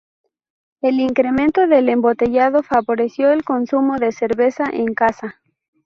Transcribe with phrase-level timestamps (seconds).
[0.81, 5.39] El incremento del embotellado favoreció el consumo de cerveza en casa.